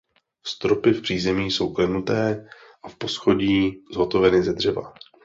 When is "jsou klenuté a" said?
1.51-2.89